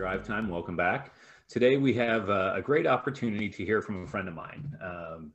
Drive 0.00 0.26
Time. 0.26 0.48
Welcome 0.48 0.76
back. 0.76 1.12
Today 1.46 1.76
we 1.76 1.92
have 1.92 2.30
uh, 2.30 2.54
a 2.56 2.62
great 2.62 2.86
opportunity 2.86 3.50
to 3.50 3.66
hear 3.66 3.82
from 3.82 4.02
a 4.02 4.06
friend 4.06 4.28
of 4.28 4.34
mine. 4.34 4.74
Um, 4.82 5.32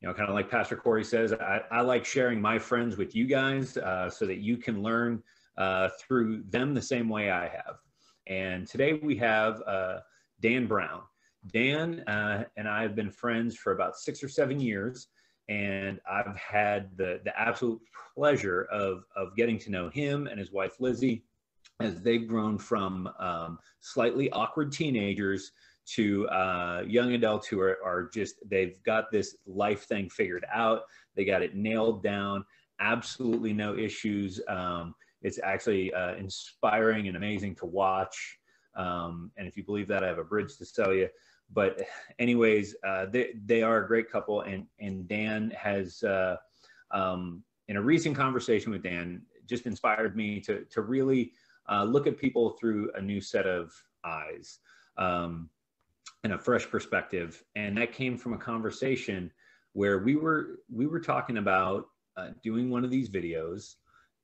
you 0.00 0.08
know, 0.08 0.14
kind 0.14 0.30
of 0.30 0.34
like 0.34 0.50
Pastor 0.50 0.74
Corey 0.74 1.04
says, 1.04 1.34
I, 1.34 1.60
I, 1.70 1.82
like 1.82 2.06
sharing 2.06 2.40
my 2.40 2.58
friends 2.58 2.96
with 2.96 3.14
you 3.14 3.26
guys 3.26 3.76
uh, 3.76 4.08
so 4.08 4.24
that 4.24 4.38
you 4.38 4.56
can 4.56 4.82
learn 4.82 5.22
uh, 5.58 5.90
through 6.00 6.44
them 6.48 6.72
the 6.72 6.80
same 6.80 7.10
way 7.10 7.30
I 7.30 7.42
have. 7.42 7.76
And 8.26 8.66
today 8.66 8.94
we 8.94 9.16
have 9.16 9.60
uh, 9.66 9.98
Dan 10.40 10.66
Brown. 10.66 11.02
Dan 11.52 12.00
uh, 12.08 12.44
and 12.56 12.66
I 12.66 12.80
have 12.80 12.96
been 12.96 13.10
friends 13.10 13.54
for 13.54 13.72
about 13.72 13.98
six 13.98 14.24
or 14.24 14.30
seven 14.30 14.58
years, 14.58 15.08
and 15.50 16.00
I've 16.10 16.38
had 16.38 16.96
the, 16.96 17.20
the 17.22 17.38
absolute 17.38 17.82
pleasure 18.14 18.62
of, 18.72 19.04
of 19.14 19.36
getting 19.36 19.58
to 19.58 19.70
know 19.70 19.90
him 19.90 20.26
and 20.26 20.38
his 20.38 20.52
wife 20.52 20.80
Lizzie 20.80 21.22
as 21.80 22.00
they've 22.00 22.26
grown 22.26 22.58
from 22.58 23.08
um, 23.18 23.58
slightly 23.80 24.30
awkward 24.30 24.72
teenagers 24.72 25.52
to 25.84 26.26
uh, 26.28 26.82
young 26.86 27.12
adults 27.12 27.46
who 27.46 27.60
are, 27.60 27.78
are 27.84 28.10
just, 28.12 28.36
they've 28.48 28.82
got 28.82 29.10
this 29.12 29.36
life 29.46 29.84
thing 29.84 30.08
figured 30.08 30.44
out. 30.52 30.82
They 31.14 31.24
got 31.24 31.42
it 31.42 31.54
nailed 31.54 32.02
down, 32.02 32.44
absolutely 32.80 33.52
no 33.52 33.76
issues. 33.76 34.40
Um, 34.48 34.94
it's 35.22 35.38
actually 35.42 35.92
uh, 35.94 36.14
inspiring 36.16 37.08
and 37.08 37.16
amazing 37.16 37.54
to 37.56 37.66
watch. 37.66 38.38
Um, 38.74 39.30
and 39.36 39.46
if 39.46 39.56
you 39.56 39.64
believe 39.64 39.88
that, 39.88 40.02
I 40.02 40.08
have 40.08 40.18
a 40.18 40.24
bridge 40.24 40.56
to 40.58 40.64
sell 40.64 40.92
you. 40.92 41.08
But, 41.52 41.80
anyways, 42.18 42.74
uh, 42.84 43.06
they, 43.06 43.34
they 43.44 43.62
are 43.62 43.84
a 43.84 43.86
great 43.86 44.10
couple. 44.10 44.40
And, 44.40 44.66
and 44.80 45.06
Dan 45.06 45.52
has, 45.56 46.02
uh, 46.02 46.36
um, 46.90 47.44
in 47.68 47.76
a 47.76 47.82
recent 47.82 48.16
conversation 48.16 48.72
with 48.72 48.82
Dan, 48.82 49.22
just 49.46 49.66
inspired 49.66 50.16
me 50.16 50.40
to, 50.40 50.64
to 50.64 50.82
really 50.82 51.32
uh, 51.70 51.84
look 51.84 52.06
at 52.06 52.18
people 52.18 52.50
through 52.50 52.90
a 52.94 53.00
new 53.00 53.20
set 53.20 53.46
of 53.46 53.72
eyes 54.04 54.58
um, 54.98 55.48
and 56.24 56.32
a 56.32 56.38
fresh 56.38 56.68
perspective. 56.68 57.42
And 57.54 57.76
that 57.78 57.92
came 57.92 58.16
from 58.16 58.32
a 58.32 58.38
conversation 58.38 59.30
where 59.72 59.98
we 59.98 60.16
were 60.16 60.60
we 60.72 60.86
were 60.86 61.00
talking 61.00 61.36
about 61.36 61.86
uh, 62.16 62.30
doing 62.42 62.70
one 62.70 62.84
of 62.84 62.90
these 62.90 63.10
videos, 63.10 63.74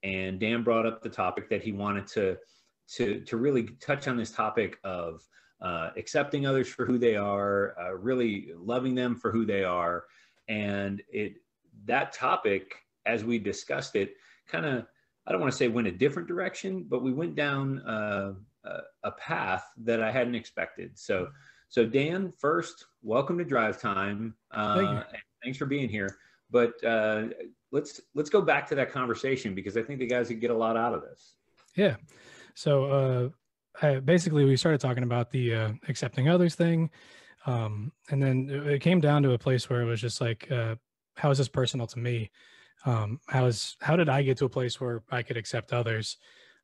and 0.03 0.41
Dan 0.41 0.63
brought 0.63 0.87
up 0.87 1.03
the 1.03 1.11
topic 1.11 1.51
that 1.51 1.63
he 1.63 1.73
wanted 1.73 2.07
to 2.09 2.39
to 2.95 3.21
to 3.21 3.37
really 3.37 3.65
touch 3.81 4.09
on 4.09 4.17
this 4.17 4.31
topic 4.31 4.79
of 4.83 5.23
uh, 5.61 5.91
accepting 5.97 6.47
others 6.47 6.69
for 6.69 6.87
who 6.87 6.99
they 6.99 7.17
are, 7.17 7.77
uh, 7.79 7.95
really 7.95 8.49
loving 8.57 8.95
them 8.95 9.15
for 9.15 9.31
who 9.31 9.45
they 9.45 9.63
are, 9.63 10.05
and 10.49 11.03
it 11.09 11.35
that 11.85 12.13
topic 12.13 12.75
as 13.05 13.25
we 13.25 13.39
discussed 13.39 13.97
it 13.97 14.15
kind 14.49 14.65
of 14.65 14.87
I 15.27 15.33
don't 15.33 15.41
want 15.41 15.53
to 15.53 15.57
say 15.57 15.69
went 15.69 15.87
a 15.87 15.93
different 15.93 16.29
direction, 16.29 16.85
but 16.89 17.03
we 17.03 17.13
went 17.13 17.35
down 17.35 17.81
uh, 17.81 18.33
a 19.05 19.11
path 19.13 19.65
that 19.79 20.03
I 20.03 20.11
hadn't 20.11 20.35
expected. 20.35 20.99
So, 20.99 21.29
so 21.69 21.85
Dan, 21.85 22.33
first, 22.39 22.87
welcome 23.03 23.39
to 23.39 23.45
Drive 23.45 23.81
Time. 23.81 24.35
Uh, 24.51 24.77
Thank 24.77 25.05
thanks 25.43 25.59
for 25.59 25.67
being 25.67 25.89
here. 25.89 26.17
But 26.51 26.73
uh, 26.85 27.29
let's 27.71 28.01
let's 28.15 28.31
go 28.31 28.43
back 28.43 28.69
to 28.69 28.75
that 28.75 28.93
conversation 28.93 29.55
because 29.55 29.77
I 29.77 29.83
think 29.83 29.99
the 29.99 30.07
guys 30.07 30.29
could 30.29 30.41
get 30.41 30.51
a 30.51 30.57
lot 30.57 30.77
out 30.77 30.95
of 30.95 31.03
this. 31.03 31.35
Yeah. 31.75 31.97
So 32.55 32.85
uh, 32.85 33.29
I, 33.81 34.01
basically, 34.01 34.45
we 34.45 34.57
started 34.57 34.81
talking 34.81 35.03
about 35.03 35.31
the 35.31 35.55
uh, 35.55 35.73
accepting 35.89 36.29
others 36.29 36.55
thing, 36.55 36.91
um, 37.47 37.93
and 38.11 38.23
then 38.23 38.51
it 38.51 38.81
came 38.81 39.01
down 39.01 39.23
to 39.23 39.33
a 39.33 39.39
place 39.39 39.71
where 39.71 39.81
it 39.81 39.87
was 39.87 40.01
just 40.01 40.21
like, 40.21 40.51
uh, 40.51 40.77
how 41.17 41.31
is 41.31 41.39
this 41.39 41.49
personal 41.49 41.87
to 41.87 41.99
me? 41.99 42.31
Um, 42.85 43.21
how 43.29 43.47
is 43.47 43.77
how 43.81 43.97
did 43.97 44.09
I 44.09 44.23
get 44.23 44.39
to 44.39 44.45
a 44.45 44.51
place 44.51 44.81
where 44.81 45.03
I 45.11 45.23
could 45.23 45.37
accept 45.37 45.73
others? 45.73 46.17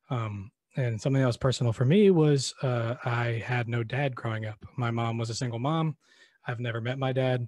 Um, 0.09 0.51
and 0.75 0.99
something 1.01 1.21
that 1.21 1.27
was 1.27 1.37
personal 1.37 1.73
for 1.73 1.85
me 1.85 2.11
was 2.11 2.53
uh, 2.61 2.95
I 3.03 3.43
had 3.45 3.67
no 3.67 3.83
dad 3.83 4.15
growing 4.15 4.45
up. 4.45 4.63
My 4.77 4.91
mom 4.91 5.17
was 5.17 5.29
a 5.29 5.35
single 5.35 5.59
mom. 5.59 5.97
I've 6.45 6.59
never 6.59 6.81
met 6.81 6.99
my 6.99 7.11
dad. 7.11 7.47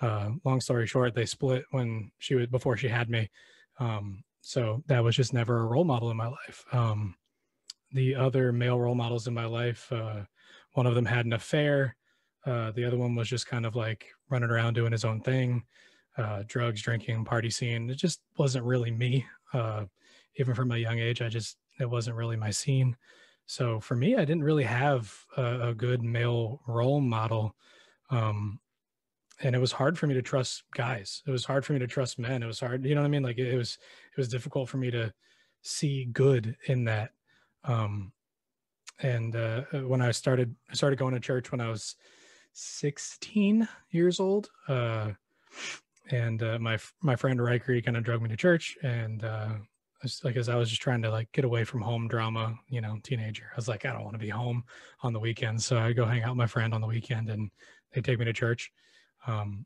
Uh, 0.00 0.30
long 0.44 0.60
story 0.60 0.86
short, 0.86 1.14
they 1.14 1.26
split 1.26 1.64
when 1.72 2.10
she 2.18 2.34
was 2.34 2.46
before 2.46 2.76
she 2.76 2.88
had 2.88 3.10
me. 3.10 3.30
Um, 3.78 4.22
so 4.40 4.82
that 4.86 5.04
was 5.04 5.16
just 5.16 5.34
never 5.34 5.58
a 5.58 5.66
role 5.66 5.84
model 5.84 6.10
in 6.10 6.16
my 6.16 6.28
life. 6.28 6.64
Um, 6.72 7.16
the 7.92 8.14
other 8.14 8.52
male 8.52 8.78
role 8.78 8.94
models 8.94 9.26
in 9.26 9.34
my 9.34 9.44
life, 9.44 9.90
uh, 9.92 10.20
one 10.72 10.86
of 10.86 10.94
them 10.94 11.04
had 11.04 11.26
an 11.26 11.32
affair. 11.32 11.96
Uh, 12.46 12.70
the 12.70 12.84
other 12.84 12.96
one 12.96 13.14
was 13.14 13.28
just 13.28 13.46
kind 13.46 13.66
of 13.66 13.76
like 13.76 14.06
running 14.30 14.50
around 14.50 14.74
doing 14.74 14.92
his 14.92 15.04
own 15.04 15.20
thing 15.20 15.62
uh, 16.16 16.42
drugs, 16.46 16.82
drinking, 16.82 17.24
party 17.24 17.50
scene. 17.50 17.90
It 17.90 17.96
just 17.96 18.20
wasn't 18.36 18.64
really 18.64 18.90
me. 18.90 19.26
Uh, 19.52 19.84
even 20.36 20.54
from 20.54 20.70
a 20.72 20.78
young 20.78 20.98
age, 20.98 21.22
I 21.22 21.28
just 21.28 21.56
it 21.78 21.88
wasn't 21.88 22.16
really 22.16 22.36
my 22.36 22.50
scene. 22.50 22.96
So 23.46 23.80
for 23.80 23.96
me, 23.96 24.14
I 24.14 24.20
didn't 24.20 24.44
really 24.44 24.64
have 24.64 25.12
a, 25.36 25.70
a 25.70 25.74
good 25.74 26.02
male 26.02 26.60
role 26.66 27.00
model, 27.00 27.56
um, 28.10 28.60
and 29.42 29.56
it 29.56 29.58
was 29.58 29.72
hard 29.72 29.98
for 29.98 30.06
me 30.06 30.14
to 30.14 30.22
trust 30.22 30.62
guys. 30.74 31.22
It 31.26 31.30
was 31.30 31.44
hard 31.44 31.64
for 31.64 31.72
me 31.72 31.78
to 31.80 31.86
trust 31.86 32.18
men. 32.18 32.42
It 32.42 32.46
was 32.46 32.60
hard, 32.60 32.84
you 32.84 32.94
know 32.94 33.00
what 33.00 33.08
I 33.08 33.10
mean? 33.10 33.22
Like 33.22 33.38
it, 33.38 33.52
it 33.52 33.56
was 33.56 33.78
it 34.16 34.20
was 34.20 34.28
difficult 34.28 34.68
for 34.68 34.76
me 34.76 34.90
to 34.92 35.12
see 35.62 36.06
good 36.12 36.56
in 36.68 36.84
that. 36.84 37.10
Um, 37.64 38.12
and 39.02 39.34
uh, 39.34 39.62
when 39.86 40.02
I 40.02 40.10
started 40.10 40.54
I 40.70 40.74
started 40.74 40.98
going 40.98 41.14
to 41.14 41.20
church 41.20 41.50
when 41.50 41.60
I 41.60 41.70
was 41.70 41.96
16 42.52 43.68
years 43.90 44.20
old. 44.20 44.50
Uh, 44.68 45.12
and 46.10 46.42
uh, 46.42 46.58
my 46.58 46.78
my 47.02 47.16
friend 47.16 47.42
Riker 47.42 47.80
kind 47.80 47.96
of 47.96 48.04
drug 48.04 48.22
me 48.22 48.28
to 48.28 48.36
church, 48.36 48.76
and 48.82 49.24
uh, 49.24 49.50
like 50.24 50.36
as 50.36 50.48
I 50.48 50.56
was 50.56 50.68
just 50.68 50.82
trying 50.82 51.02
to 51.02 51.10
like 51.10 51.30
get 51.32 51.44
away 51.44 51.64
from 51.64 51.80
home 51.80 52.08
drama, 52.08 52.54
you 52.68 52.80
know, 52.80 52.98
teenager. 53.02 53.50
I 53.52 53.56
was 53.56 53.68
like, 53.68 53.84
I 53.84 53.92
don't 53.92 54.04
want 54.04 54.14
to 54.14 54.18
be 54.18 54.28
home 54.28 54.64
on 55.02 55.12
the 55.12 55.20
weekend, 55.20 55.62
so 55.62 55.78
I 55.78 55.92
go 55.92 56.04
hang 56.04 56.22
out 56.22 56.30
with 56.30 56.38
my 56.38 56.46
friend 56.46 56.74
on 56.74 56.80
the 56.80 56.86
weekend, 56.86 57.30
and 57.30 57.50
they 57.92 58.00
take 58.00 58.18
me 58.18 58.24
to 58.24 58.32
church, 58.32 58.70
um, 59.26 59.64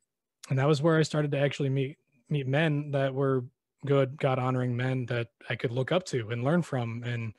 and 0.50 0.58
that 0.58 0.68
was 0.68 0.82
where 0.82 0.98
I 0.98 1.02
started 1.02 1.30
to 1.32 1.38
actually 1.38 1.70
meet 1.70 1.98
meet 2.28 2.46
men 2.46 2.90
that 2.92 3.12
were 3.14 3.44
good, 3.86 4.18
God 4.18 4.38
honoring 4.38 4.76
men 4.76 5.06
that 5.06 5.28
I 5.48 5.56
could 5.56 5.70
look 5.70 5.92
up 5.92 6.04
to 6.06 6.30
and 6.30 6.44
learn 6.44 6.62
from, 6.62 7.02
and 7.04 7.32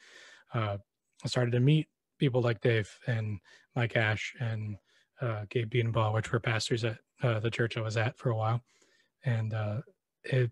uh, 0.53 0.77
I 1.23 1.27
started 1.27 1.51
to 1.51 1.59
meet 1.59 1.87
people 2.17 2.41
like 2.41 2.61
Dave 2.61 2.89
and 3.07 3.39
Mike 3.75 3.95
Ash 3.97 4.35
and 4.39 4.77
uh, 5.21 5.45
Gabe 5.49 5.69
Beatonbaugh, 5.69 6.13
which 6.13 6.31
were 6.31 6.39
pastors 6.39 6.83
at 6.83 6.97
uh, 7.23 7.39
the 7.39 7.49
church 7.49 7.77
I 7.77 7.81
was 7.81 7.97
at 7.97 8.17
for 8.17 8.29
a 8.29 8.35
while 8.35 8.61
and 9.25 9.53
uh, 9.53 9.81
it 10.23 10.51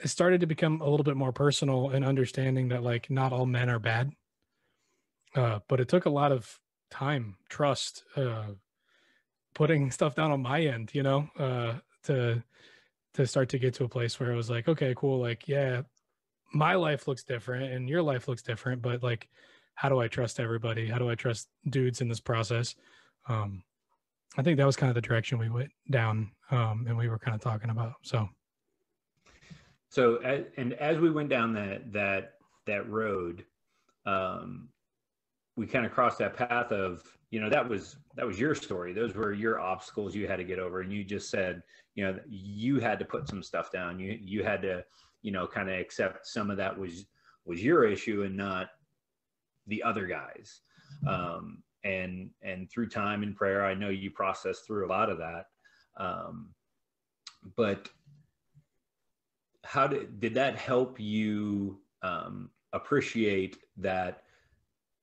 it 0.00 0.08
started 0.08 0.40
to 0.40 0.46
become 0.46 0.82
a 0.82 0.88
little 0.88 1.04
bit 1.04 1.16
more 1.16 1.32
personal 1.32 1.90
and 1.90 2.04
understanding 2.04 2.68
that 2.68 2.82
like 2.82 3.08
not 3.10 3.32
all 3.32 3.46
men 3.46 3.70
are 3.70 3.78
bad. 3.78 4.12
Uh, 5.34 5.60
but 5.68 5.80
it 5.80 5.88
took 5.88 6.04
a 6.04 6.10
lot 6.10 6.32
of 6.32 6.58
time 6.90 7.36
trust 7.48 8.04
uh, 8.16 8.46
putting 9.54 9.90
stuff 9.90 10.14
down 10.14 10.30
on 10.30 10.42
my 10.42 10.60
end 10.60 10.90
you 10.94 11.02
know 11.02 11.28
uh, 11.38 11.74
to 12.04 12.42
to 13.14 13.26
start 13.26 13.48
to 13.48 13.58
get 13.58 13.74
to 13.74 13.84
a 13.84 13.88
place 13.88 14.20
where 14.20 14.30
it 14.30 14.36
was 14.36 14.50
like 14.50 14.68
okay 14.68 14.94
cool 14.96 15.20
like 15.20 15.48
yeah 15.48 15.82
my 16.52 16.74
life 16.74 17.08
looks 17.08 17.24
different 17.24 17.72
and 17.72 17.88
your 17.88 18.02
life 18.02 18.28
looks 18.28 18.42
different 18.42 18.80
but 18.82 19.02
like 19.02 19.28
how 19.74 19.88
do 19.88 20.00
i 20.00 20.08
trust 20.08 20.40
everybody? 20.40 20.88
How 20.88 20.98
do 20.98 21.10
i 21.10 21.14
trust 21.14 21.48
dudes 21.68 22.00
in 22.00 22.08
this 22.08 22.20
process? 22.20 22.74
Um 23.28 23.62
I 24.36 24.42
think 24.42 24.58
that 24.58 24.66
was 24.66 24.76
kind 24.76 24.90
of 24.90 24.94
the 24.94 25.00
direction 25.00 25.38
we 25.38 25.48
went 25.48 25.70
down, 25.90 26.30
um, 26.50 26.84
and 26.86 26.96
we 26.96 27.08
were 27.08 27.18
kind 27.18 27.34
of 27.34 27.40
talking 27.40 27.70
about. 27.70 27.94
So, 28.02 28.28
so 29.88 30.18
and 30.56 30.74
as 30.74 30.98
we 30.98 31.10
went 31.10 31.28
down 31.28 31.54
that 31.54 31.92
that 31.92 32.34
that 32.66 32.88
road, 32.88 33.44
um, 34.04 34.68
we 35.56 35.66
kind 35.66 35.86
of 35.86 35.92
crossed 35.92 36.18
that 36.18 36.34
path 36.34 36.70
of 36.70 37.02
you 37.30 37.40
know 37.40 37.48
that 37.48 37.66
was 37.66 37.96
that 38.14 38.26
was 38.26 38.38
your 38.38 38.54
story. 38.54 38.92
Those 38.92 39.14
were 39.14 39.32
your 39.32 39.58
obstacles 39.58 40.14
you 40.14 40.28
had 40.28 40.36
to 40.36 40.44
get 40.44 40.58
over, 40.58 40.80
and 40.80 40.92
you 40.92 41.02
just 41.04 41.30
said 41.30 41.62
you 41.94 42.04
know 42.04 42.18
you 42.28 42.78
had 42.78 42.98
to 42.98 43.04
put 43.04 43.28
some 43.28 43.42
stuff 43.42 43.72
down. 43.72 43.98
You 43.98 44.18
you 44.20 44.44
had 44.44 44.62
to 44.62 44.84
you 45.22 45.32
know 45.32 45.46
kind 45.46 45.70
of 45.70 45.78
accept 45.78 46.26
some 46.26 46.50
of 46.50 46.56
that 46.58 46.76
was 46.76 47.06
was 47.44 47.64
your 47.64 47.84
issue 47.84 48.22
and 48.22 48.36
not 48.36 48.68
the 49.66 49.82
other 49.82 50.06
guys. 50.06 50.60
Um, 51.06 51.62
and 51.86 52.30
and 52.42 52.70
through 52.70 52.88
time 52.88 53.22
and 53.22 53.36
prayer 53.36 53.64
i 53.64 53.72
know 53.74 53.88
you 53.88 54.10
process 54.10 54.60
through 54.60 54.86
a 54.86 54.90
lot 54.90 55.08
of 55.08 55.18
that. 55.18 55.46
Um, 55.96 56.50
but 57.56 57.88
how 59.64 59.86
did 59.86 60.20
did 60.20 60.34
that 60.34 60.56
help 60.56 60.98
you 61.00 61.80
um, 62.02 62.50
appreciate 62.72 63.58
that 63.78 64.24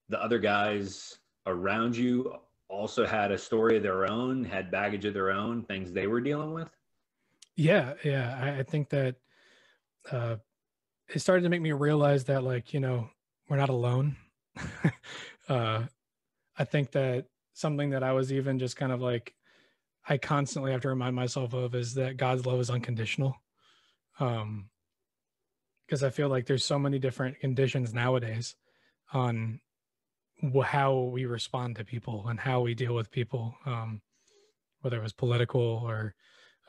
the 0.09 0.21
other 0.21 0.39
guys 0.39 1.17
around 1.47 1.95
you 1.95 2.35
also 2.69 3.05
had 3.05 3.31
a 3.31 3.37
story 3.37 3.77
of 3.77 3.83
their 3.83 4.09
own 4.09 4.43
had 4.43 4.71
baggage 4.71 5.05
of 5.05 5.13
their 5.13 5.31
own 5.31 5.63
things 5.63 5.91
they 5.91 6.07
were 6.07 6.21
dealing 6.21 6.53
with? 6.53 6.69
Yeah 7.55 7.93
yeah. 8.03 8.37
I, 8.41 8.59
I 8.59 8.63
think 8.63 8.89
that 8.89 9.15
uh, 10.11 10.35
it 11.13 11.19
started 11.19 11.43
to 11.43 11.49
make 11.49 11.61
me 11.61 11.71
realize 11.71 12.25
that 12.25 12.43
like 12.43 12.73
you 12.73 12.79
know 12.79 13.09
we're 13.49 13.57
not 13.57 13.69
alone. 13.69 14.15
Uh, 15.49 15.83
I 16.57 16.63
think 16.63 16.91
that 16.91 17.25
something 17.53 17.91
that 17.91 18.03
I 18.03 18.13
was 18.13 18.31
even 18.31 18.59
just 18.59 18.75
kind 18.75 18.91
of 18.91 19.01
like 19.01 19.33
I 20.07 20.17
constantly 20.17 20.71
have 20.71 20.81
to 20.81 20.89
remind 20.89 21.15
myself 21.15 21.53
of 21.53 21.75
is 21.75 21.93
that 21.95 22.17
God's 22.17 22.45
love 22.45 22.59
is 22.59 22.69
unconditional. 22.69 23.35
Um 24.19 24.69
because 25.85 26.03
I 26.03 26.09
feel 26.09 26.29
like 26.29 26.45
there's 26.45 26.65
so 26.65 26.79
many 26.79 26.97
different 26.97 27.39
conditions 27.39 27.93
nowadays 27.93 28.55
on 29.11 29.59
how 30.63 30.95
we 31.13 31.25
respond 31.25 31.75
to 31.75 31.85
people 31.85 32.25
and 32.27 32.39
how 32.39 32.61
we 32.61 32.73
deal 32.73 32.95
with 32.95 33.11
people, 33.11 33.55
um, 33.65 34.01
whether 34.81 34.97
it 34.97 35.03
was 35.03 35.13
political 35.13 35.61
or 35.61 36.15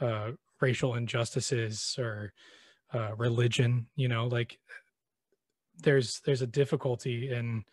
uh, 0.00 0.32
racial 0.60 0.94
injustices 0.94 1.96
or 1.98 2.32
uh, 2.92 3.14
religion. 3.16 3.86
You 3.96 4.08
know, 4.08 4.26
like 4.26 4.58
there's 5.78 6.20
there's 6.24 6.42
a 6.42 6.46
difficulty 6.46 7.32
in 7.32 7.64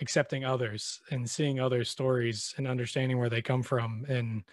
accepting 0.00 0.44
others 0.44 1.00
and 1.10 1.28
seeing 1.28 1.60
others' 1.60 1.90
stories 1.90 2.54
and 2.56 2.66
understanding 2.66 3.18
where 3.18 3.30
they 3.30 3.42
come 3.42 3.62
from 3.62 4.04
and 4.08 4.44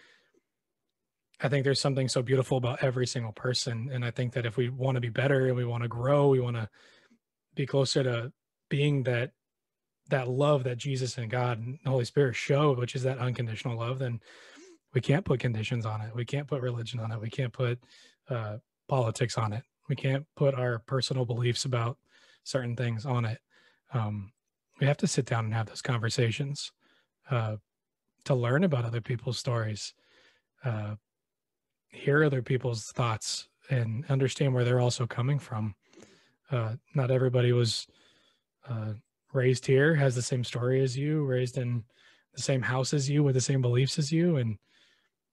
I 1.41 1.47
think 1.47 1.63
there's 1.63 1.79
something 1.79 2.09
so 2.09 2.21
beautiful 2.21 2.57
about 2.57 2.83
every 2.83 3.07
single 3.07 3.31
person. 3.31 3.89
And 3.93 4.03
I 4.03 4.11
think 4.11 4.33
that 4.33 4.45
if 4.45 4.57
we 4.57 4.69
want 4.69 4.95
to 4.95 5.01
be 5.01 5.09
better 5.09 5.47
and 5.47 5.55
we 5.55 5.63
want 5.65 5.83
to 5.83 5.87
grow, 5.87 6.27
we 6.27 6.41
want 6.41 6.57
to 6.57 6.69
be 7.55 7.65
closer 7.65 8.03
to 8.03 8.33
being 8.69 9.03
that 9.03 9.31
that 10.09 10.27
love 10.27 10.63
that 10.63 10.77
Jesus 10.77 11.17
and 11.17 11.29
God 11.29 11.59
and 11.59 11.77
the 11.83 11.89
Holy 11.89 12.03
Spirit 12.03 12.35
show, 12.35 12.73
which 12.73 12.95
is 12.95 13.03
that 13.03 13.19
unconditional 13.19 13.77
love, 13.77 13.99
then 13.99 14.19
we 14.93 15.01
can't 15.01 15.23
put 15.23 15.39
conditions 15.39 15.85
on 15.85 16.01
it. 16.01 16.15
We 16.15 16.25
can't 16.25 16.47
put 16.47 16.63
religion 16.63 16.99
on 16.99 17.11
it. 17.11 17.21
We 17.21 17.29
can't 17.29 17.53
put 17.53 17.79
uh, 18.27 18.57
politics 18.87 19.37
on 19.37 19.53
it. 19.53 19.63
We 19.87 19.95
can't 19.95 20.25
put 20.35 20.55
our 20.55 20.79
personal 20.79 21.25
beliefs 21.25 21.65
about 21.65 21.97
certain 22.43 22.75
things 22.75 23.05
on 23.05 23.25
it. 23.25 23.39
Um, 23.93 24.31
we 24.79 24.87
have 24.87 24.97
to 24.97 25.07
sit 25.07 25.25
down 25.25 25.45
and 25.45 25.53
have 25.53 25.67
those 25.67 25.81
conversations 25.81 26.71
uh, 27.29 27.57
to 28.25 28.35
learn 28.35 28.63
about 28.63 28.85
other 28.85 29.01
people's 29.01 29.37
stories, 29.37 29.93
uh, 30.63 30.95
hear 31.89 32.23
other 32.23 32.41
people's 32.41 32.91
thoughts, 32.91 33.47
and 33.69 34.05
understand 34.09 34.53
where 34.53 34.63
they're 34.63 34.79
also 34.79 35.05
coming 35.05 35.39
from. 35.39 35.75
Uh, 36.51 36.75
not 36.95 37.11
everybody 37.11 37.51
was 37.51 37.85
uh, 38.67 38.93
raised 39.33 39.65
here, 39.65 39.95
has 39.95 40.15
the 40.15 40.21
same 40.21 40.43
story 40.43 40.81
as 40.81 40.97
you, 40.97 41.23
raised 41.23 41.57
in 41.57 41.83
the 42.33 42.41
same 42.41 42.61
house 42.61 42.93
as 42.93 43.09
you, 43.09 43.23
with 43.23 43.35
the 43.35 43.41
same 43.41 43.61
beliefs 43.61 43.99
as 43.99 44.11
you, 44.11 44.37
and 44.37 44.57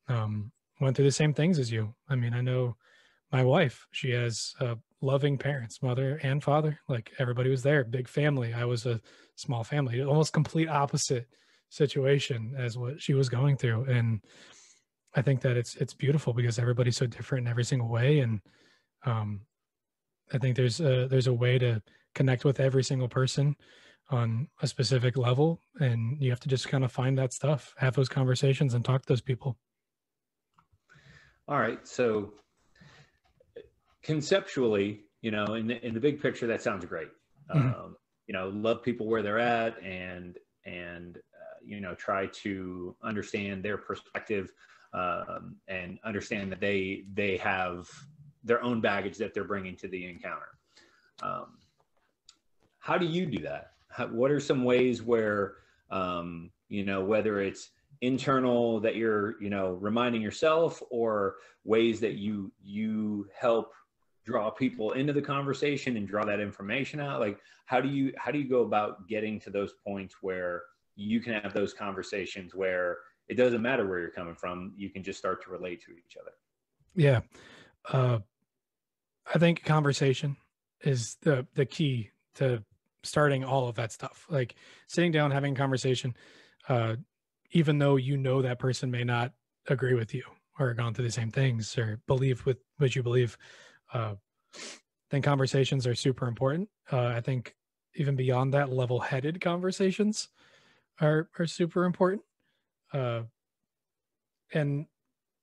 um, 0.09 0.53
went 0.81 0.97
through 0.97 1.05
the 1.07 1.13
same 1.13 1.33
things 1.33 1.59
as 1.59 1.71
you. 1.73 1.95
I 2.09 2.15
mean, 2.15 2.35
I 2.35 2.41
know 2.41 2.77
my 3.33 3.45
wife; 3.45 3.87
she 3.91 4.11
has 4.11 4.55
uh, 4.61 4.77
loving 5.01 5.39
parents, 5.39 5.83
mother 5.83 6.21
and 6.23 6.43
father. 6.43 6.79
Like 6.89 7.13
everybody 7.19 7.51
was 7.51 7.63
there, 7.63 7.85
big 7.85 8.09
family. 8.09 8.55
I 8.55 8.65
was 8.65 8.87
a 8.87 9.01
small 9.37 9.65
family, 9.65 10.03
almost 10.03 10.33
complete 10.33 10.69
opposite 10.69 11.27
situation 11.69 12.55
as 12.57 12.79
what 12.79 13.01
she 13.03 13.15
was 13.15 13.29
going 13.29 13.57
through, 13.57 13.85
and 13.85 14.21
I 15.15 15.23
think 15.23 15.41
that 15.41 15.57
it's 15.57 15.77
it's 15.77 15.95
beautiful 15.95 16.33
because 16.33 16.59
everybody's 16.59 16.97
so 16.97 17.07
different 17.07 17.47
in 17.47 17.51
every 17.51 17.65
single 17.65 17.89
way, 17.89 18.21
and 18.21 18.41
um, 19.05 19.41
I 20.33 20.39
think 20.39 20.57
there's 20.57 20.81
a 20.81 21.09
there's 21.09 21.27
a 21.27 21.33
way 21.33 21.59
to 21.59 21.83
connect 22.15 22.45
with 22.45 22.61
every 22.61 22.85
single 22.85 23.09
person 23.09 23.57
on 24.11 24.49
a 24.63 24.67
specific 24.67 25.17
level, 25.17 25.63
and 25.81 26.21
you 26.23 26.31
have 26.31 26.41
to 26.41 26.49
just 26.49 26.69
kind 26.69 26.85
of 26.85 26.93
find 26.93 27.19
that 27.19 27.33
stuff, 27.33 27.75
have 27.79 27.95
those 27.95 28.09
conversations, 28.09 28.75
and 28.75 28.85
talk 28.85 29.03
to 29.03 29.09
those 29.09 29.21
people. 29.21 29.57
All 31.49 31.59
right, 31.59 31.87
so 31.87 32.35
conceptually, 34.07 35.01
you 35.21 35.33
know, 35.33 35.55
in 35.55 35.67
the, 35.67 35.85
in 35.85 35.93
the 35.93 36.01
big 36.01 36.23
picture, 36.23 36.47
that 36.47 36.63
sounds 36.63 36.85
great. 36.85 37.09
Mm-hmm. 37.53 37.69
Um, 37.69 37.97
you 38.29 38.33
know, 38.33 38.49
love 38.49 38.83
people 38.83 39.07
where 39.07 39.23
they're 39.23 39.41
at, 39.41 39.73
and 39.83 40.39
and 40.65 41.17
uh, 41.17 41.59
you 41.65 41.81
know, 41.81 41.95
try 41.95 42.27
to 42.27 42.95
understand 43.03 43.63
their 43.63 43.79
perspective, 43.79 44.53
um, 44.95 45.57
and 45.67 45.99
understand 46.05 46.53
that 46.53 46.61
they 46.61 47.05
they 47.15 47.37
have 47.39 47.91
their 48.45 48.63
own 48.63 48.81
baggage 48.81 49.17
that 49.19 49.35
they're 49.35 49.51
bringing 49.55 49.77
to 49.77 49.89
the 49.89 50.09
encounter. 50.09 50.53
Um, 51.23 51.59
how 52.79 52.97
do 52.97 53.07
you 53.07 53.27
do 53.27 53.43
that? 53.43 53.73
How, 53.89 54.07
what 54.07 54.31
are 54.31 54.39
some 54.39 54.63
ways 54.63 55.03
where, 55.03 55.55
um, 55.91 56.51
you 56.69 56.85
know, 56.85 57.03
whether 57.03 57.41
it's 57.41 57.71
internal 58.03 58.79
that 58.81 58.95
you're, 58.95 59.41
you 59.43 59.51
know, 59.51 59.73
reminding 59.81 60.23
yourself 60.23 60.81
or 60.91 61.37
ways 61.65 61.99
that 62.01 62.15
you, 62.15 62.53
you 62.63 63.27
help 63.37 63.73
draw 64.27 64.51
people 64.51 64.93
into 64.93 65.13
the 65.13 65.23
conversation 65.23 65.97
and 65.97 66.07
draw 66.07 66.25
that 66.25 66.41
information 66.41 67.01
out? 67.01 67.21
Like, 67.21 67.39
how 67.65 67.81
do 67.81 67.89
you, 67.89 68.13
how 68.19 68.31
do 68.31 68.39
you 68.39 68.49
go 68.49 68.63
about 68.63 69.09
getting 69.09 69.41
to 69.41 69.51
those 69.51 69.73
points 69.85 70.17
where 70.21 70.63
you 70.97 71.21
can 71.21 71.35
have 71.35 71.53
those 71.53 71.73
conversations 71.73 72.55
where 72.55 72.99
it 73.29 73.35
doesn't 73.35 73.63
matter 73.63 73.87
where 73.87 73.99
you're 74.01 74.11
coming 74.11 74.35
from. 74.35 74.73
You 74.77 74.91
can 74.91 75.03
just 75.03 75.19
start 75.19 75.45
to 75.45 75.51
relate 75.51 75.85
to 75.85 75.93
each 75.93 76.17
other. 76.21 76.33
Yeah. 76.95 77.21
Uh, 77.91 78.21
I 79.33 79.39
think 79.39 79.65
conversation 79.65 80.37
is 80.83 81.17
the 81.23 81.47
the 81.55 81.67
key 81.67 82.11
to 82.37 82.63
starting 83.03 83.45
all 83.45 83.69
of 83.69 83.77
that 83.77 83.93
stuff. 83.93 84.27
Like 84.29 84.55
sitting 84.89 85.13
down, 85.13 85.31
having 85.31 85.55
a 85.55 85.57
conversation, 85.57 86.15
uh, 86.69 86.97
even 87.53 87.79
though 87.79 87.97
you 87.97 88.17
know 88.17 88.43
that 88.43 88.59
person 88.59 88.91
may 88.91 89.05
not 89.05 89.33
agree 89.69 89.95
with 89.95 90.15
you 90.15 90.25
or 90.59 90.73
gone 90.75 90.95
through 90.95 91.05
the 91.05 91.13
same 91.13 91.31
things 91.31 91.77
or 91.77 92.01
believe 92.07 92.47
with 92.47 92.59
what 92.79 92.97
you 92.97 93.03
believe. 93.03 93.37
Uh, 93.93 94.15
then 95.11 95.23
conversations 95.23 95.87
are 95.87 95.95
super 95.95 96.27
important. 96.27 96.69
Uh, 96.91 97.07
I 97.07 97.21
think 97.21 97.55
even 97.95 98.17
beyond 98.17 98.55
that, 98.55 98.73
level-headed 98.73 99.41
conversations 99.41 100.29
are 101.01 101.29
are 101.39 101.47
super 101.47 101.85
important. 101.85 102.23
Uh, 102.93 103.23
and 104.53 104.87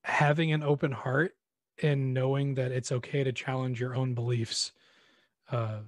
having 0.03 0.51
an 0.51 0.63
open 0.63 0.91
heart 0.91 1.33
and 1.81 2.13
knowing 2.13 2.53
that 2.55 2.71
it's 2.71 2.91
okay 2.91 3.23
to 3.23 3.31
challenge 3.31 3.79
your 3.79 3.95
own 3.95 4.13
beliefs. 4.13 4.71
Uh, 5.51 5.79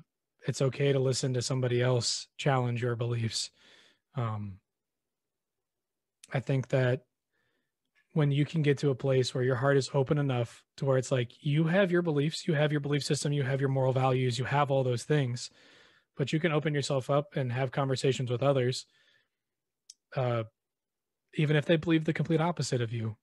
it's 0.48 0.62
okay 0.62 0.92
to 0.92 1.00
listen 1.00 1.34
to 1.34 1.42
somebody 1.42 1.82
else 1.82 2.28
challenge 2.38 2.82
your 2.82 2.96
beliefs. 2.96 3.52
Um, 4.16 4.60
I 6.34 6.40
think 6.40 6.70
that 6.70 7.06
when 8.16 8.32
you 8.32 8.46
can 8.46 8.62
get 8.62 8.78
to 8.78 8.92
a 8.92 8.96
place 8.96 9.36
where 9.36 9.44
your 9.44 9.58
heart 9.58 9.76
is 9.76 9.90
open 9.94 10.18
enough 10.18 10.64
to 10.78 10.86
where 10.86 10.98
it's 10.98 11.12
like 11.12 11.32
you 11.42 11.66
have 11.66 11.92
your 11.92 12.02
beliefs, 12.02 12.48
you 12.48 12.54
have 12.54 12.72
your 12.72 12.80
belief 12.80 13.04
system, 13.04 13.34
you 13.34 13.44
have 13.44 13.60
your 13.60 13.68
moral 13.68 13.92
values, 13.92 14.40
you 14.40 14.46
have 14.46 14.72
all 14.72 14.86
those 14.86 15.04
things, 15.04 15.50
but 16.16 16.32
you 16.32 16.40
can 16.40 16.54
open 16.54 16.74
yourself 16.74 17.10
up 17.10 17.36
and 17.36 17.52
have 17.52 17.74
conversations 17.74 18.32
with 18.32 18.42
others, 18.42 18.86
uh, 20.16 20.44
even 21.34 21.58
if 21.58 21.66
they 21.66 21.76
believe 21.76 22.06
the 22.06 22.14
complete 22.14 22.40
opposite 22.40 22.80
of 22.80 22.94
you. 22.94 23.18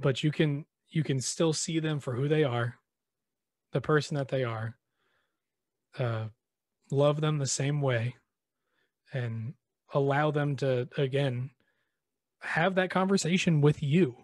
But 0.00 0.24
you 0.24 0.32
can 0.32 0.64
you 0.88 1.04
can 1.04 1.20
still 1.20 1.52
see 1.52 1.78
them 1.78 2.00
for 2.00 2.14
who 2.14 2.28
they 2.28 2.44
are, 2.44 2.78
the 3.72 3.82
person 3.82 4.16
that 4.16 4.28
they 4.28 4.44
are, 4.44 4.78
uh, 5.98 6.24
love 6.90 7.20
them 7.20 7.36
the 7.36 7.46
same 7.46 7.82
way, 7.82 8.16
and 9.12 9.52
allow 9.92 10.30
them 10.30 10.56
to, 10.56 10.88
again, 10.96 11.50
have 12.42 12.74
that 12.74 12.90
conversation 12.90 13.60
with 13.60 13.82
you. 13.82 14.16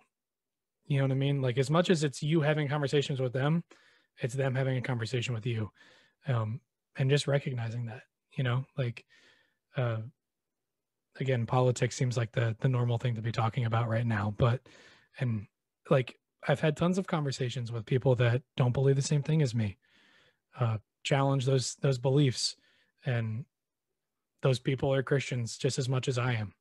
You 0.86 0.98
know 0.98 1.04
what 1.04 1.12
I 1.12 1.16
mean? 1.16 1.42
Like, 1.42 1.58
as 1.58 1.70
much 1.70 1.90
as 1.90 2.02
it's 2.02 2.22
you 2.22 2.40
having 2.40 2.68
conversations 2.68 3.20
with 3.20 3.32
them, 3.32 3.64
it's 4.18 4.34
them 4.34 4.54
having 4.54 4.76
a 4.76 4.82
conversation 4.82 5.34
with 5.34 5.46
you. 5.46 5.70
Um, 6.26 6.60
and 6.96 7.10
just 7.10 7.26
recognizing 7.26 7.86
that, 7.86 8.02
you 8.36 8.42
know, 8.42 8.64
like, 8.76 9.04
uh, 9.76 9.98
again, 11.20 11.46
politics 11.46 11.96
seems 11.96 12.16
like 12.16 12.32
the 12.32 12.56
the 12.60 12.68
normal 12.68 12.98
thing 12.98 13.14
to 13.14 13.22
be 13.22 13.32
talking 13.32 13.64
about 13.64 13.88
right 13.88 14.06
now, 14.06 14.34
but 14.36 14.60
and 15.20 15.46
like 15.90 16.16
I've 16.46 16.60
had 16.60 16.76
tons 16.76 16.98
of 16.98 17.06
conversations 17.06 17.72
with 17.72 17.86
people 17.86 18.14
that 18.16 18.42
don't 18.56 18.72
believe 18.72 18.96
the 18.96 19.02
same 19.02 19.22
thing 19.22 19.42
as 19.42 19.54
me, 19.54 19.78
uh, 20.58 20.78
challenge 21.02 21.46
those 21.46 21.76
those 21.76 21.98
beliefs, 21.98 22.56
and 23.04 23.44
those 24.42 24.58
people 24.58 24.92
are 24.92 25.02
Christians 25.02 25.56
just 25.58 25.78
as 25.78 25.88
much 25.88 26.08
as 26.08 26.18
I 26.18 26.34
am. 26.34 26.54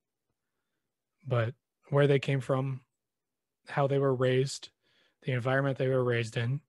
But 1.27 1.53
where 1.89 2.07
they 2.07 2.19
came 2.19 2.39
from, 2.39 2.81
how 3.67 3.87
they 3.87 3.99
were 3.99 4.15
raised, 4.15 4.69
the 5.23 5.33
environment 5.33 5.77
they 5.77 5.89
were 5.89 6.03
raised 6.03 6.37
in, 6.37 6.61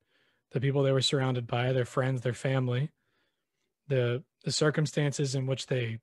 the 0.50 0.60
people 0.60 0.82
they 0.82 0.92
were 0.92 1.00
surrounded 1.00 1.46
by, 1.46 1.72
their 1.72 1.84
friends, 1.84 2.22
their 2.22 2.34
family, 2.34 2.90
the 3.88 4.22
the 4.44 4.52
circumstances 4.52 5.34
in 5.34 5.46
which 5.46 5.66
they 5.66 5.98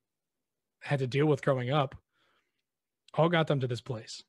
had 0.79 0.99
to 0.99 1.07
deal 1.07 1.25
with 1.25 1.43
growing 1.43 1.71
up, 1.71 1.95
all 3.13 3.29
got 3.29 3.47
them 3.47 3.59
to 3.59 3.67
this 3.67 3.81
place 3.81 4.23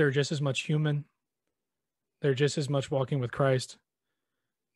they're 0.00 0.10
just 0.10 0.32
as 0.32 0.40
much 0.40 0.62
human. 0.62 1.04
They're 2.22 2.32
just 2.32 2.56
as 2.56 2.70
much 2.70 2.90
walking 2.90 3.20
with 3.20 3.32
Christ. 3.32 3.76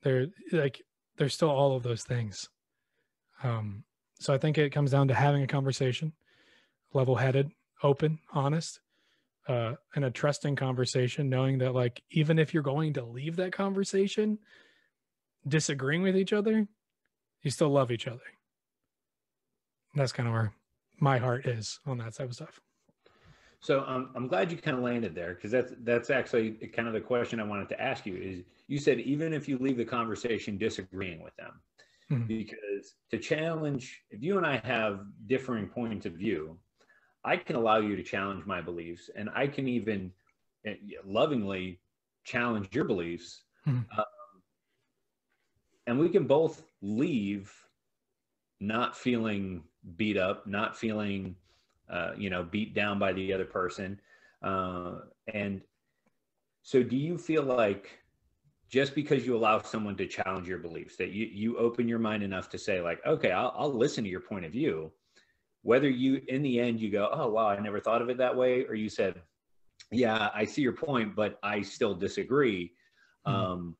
They're 0.02 0.26
like 0.52 0.82
they're 1.16 1.30
still 1.30 1.48
all 1.48 1.76
of 1.76 1.82
those 1.82 2.02
things. 2.02 2.50
Um, 3.42 3.84
so 4.20 4.34
I 4.34 4.38
think 4.38 4.58
it 4.58 4.68
comes 4.68 4.90
down 4.90 5.08
to 5.08 5.14
having 5.14 5.42
a 5.42 5.46
conversation, 5.46 6.12
level-headed, 6.94 7.50
open, 7.82 8.18
honest, 8.32 8.80
uh, 9.48 9.74
and 9.94 10.04
a 10.04 10.10
trusting 10.10 10.56
conversation, 10.56 11.28
knowing 11.28 11.58
that 11.58 11.74
like 11.74 12.02
even 12.10 12.38
if 12.38 12.54
you're 12.54 12.62
going 12.62 12.94
to 12.94 13.04
leave 13.04 13.36
that 13.36 13.52
conversation 13.52 14.38
disagreeing 15.46 16.02
with 16.02 16.16
each 16.16 16.32
other, 16.32 16.66
you 17.42 17.50
still 17.50 17.68
love 17.68 17.90
each 17.90 18.06
other. 18.06 18.22
And 19.92 20.00
that's 20.00 20.12
kind 20.12 20.28
of 20.28 20.32
where 20.32 20.52
my 20.98 21.18
heart 21.18 21.46
is 21.46 21.78
on 21.86 21.98
that 21.98 22.14
type 22.14 22.28
of 22.28 22.34
stuff. 22.34 22.60
So 23.60 23.82
um, 23.86 24.10
I'm 24.14 24.28
glad 24.28 24.50
you 24.50 24.58
kind 24.58 24.76
of 24.76 24.82
landed 24.82 25.14
there 25.14 25.34
because 25.34 25.50
that's 25.50 25.72
that's 25.84 26.10
actually 26.10 26.52
kind 26.74 26.86
of 26.86 26.92
the 26.92 27.00
question 27.00 27.40
I 27.40 27.44
wanted 27.44 27.68
to 27.70 27.80
ask 27.80 28.04
you. 28.04 28.16
Is 28.16 28.44
you 28.66 28.78
said 28.78 29.00
even 29.00 29.32
if 29.32 29.48
you 29.48 29.56
leave 29.58 29.78
the 29.78 29.84
conversation 29.84 30.58
disagreeing 30.58 31.22
with 31.22 31.34
them, 31.36 31.52
mm-hmm. 32.10 32.26
because 32.26 32.94
to 33.10 33.18
challenge, 33.18 34.02
if 34.10 34.22
you 34.22 34.36
and 34.36 34.46
I 34.46 34.60
have 34.64 35.00
differing 35.26 35.66
points 35.66 36.04
of 36.04 36.12
view, 36.12 36.58
I 37.24 37.36
can 37.36 37.56
allow 37.56 37.78
you 37.78 37.96
to 37.96 38.02
challenge 38.02 38.44
my 38.44 38.60
beliefs 38.60 39.10
and 39.14 39.30
I 39.34 39.46
can 39.46 39.66
even 39.66 40.12
eh, 40.66 40.74
lovingly 41.04 41.80
challenge 42.24 42.68
your 42.72 42.84
beliefs. 42.84 43.42
Mm-hmm. 43.66 43.98
Um, 43.98 44.04
and 45.86 45.98
we 45.98 46.08
can 46.08 46.26
both 46.26 46.62
leave 46.82 47.52
not 48.60 48.96
feeling 48.96 49.62
beat 49.96 50.16
up, 50.16 50.46
not 50.46 50.76
feeling, 50.76 51.36
uh, 51.90 52.12
you 52.16 52.30
know, 52.30 52.42
beat 52.42 52.74
down 52.74 52.98
by 52.98 53.12
the 53.12 53.32
other 53.32 53.44
person. 53.44 54.00
Uh, 54.42 55.00
and 55.32 55.60
so, 56.62 56.82
do 56.82 56.96
you 56.96 57.18
feel 57.18 57.42
like 57.42 57.98
just 58.68 58.94
because 58.94 59.26
you 59.26 59.36
allow 59.36 59.60
someone 59.60 59.96
to 59.96 60.06
challenge 60.06 60.48
your 60.48 60.58
beliefs, 60.58 60.96
that 60.96 61.10
you 61.10 61.26
you 61.26 61.58
open 61.58 61.86
your 61.86 61.98
mind 61.98 62.22
enough 62.22 62.48
to 62.50 62.58
say, 62.58 62.80
like, 62.80 63.04
okay, 63.06 63.30
I'll, 63.30 63.54
I'll 63.56 63.72
listen 63.72 64.02
to 64.04 64.10
your 64.10 64.20
point 64.20 64.44
of 64.44 64.52
view, 64.52 64.90
whether 65.64 65.88
you 65.88 66.20
in 66.28 66.42
the 66.42 66.60
end 66.60 66.78
you 66.78 66.90
go, 66.90 67.08
oh 67.10 67.28
wow, 67.28 67.48
I 67.48 67.58
never 67.58 67.80
thought 67.80 68.02
of 68.02 68.10
it 68.10 68.18
that 68.18 68.36
way, 68.36 68.64
or 68.66 68.74
you 68.74 68.90
said, 68.90 69.20
yeah, 69.90 70.28
I 70.34 70.44
see 70.44 70.60
your 70.62 70.74
point, 70.74 71.16
but 71.16 71.38
I 71.42 71.62
still 71.62 71.94
disagree. 71.94 72.72
Mm-hmm. 73.26 73.36
Um, 73.36 73.76